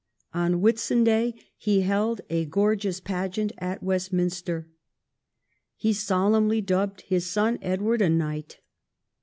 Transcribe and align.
On 0.33 0.61
Whitsunday 0.61 1.35
he 1.57 1.81
held 1.81 2.21
a 2.27 2.45
gorgeous 2.45 2.99
pageant 2.99 3.51
at 3.59 3.83
Westminster. 3.83 4.67
He 5.75 5.93
solemnly 5.93 6.59
dubbed 6.59 7.01
his 7.01 7.27
son 7.27 7.59
Edward 7.61 8.01
a 8.01 8.09
knight. 8.09 8.61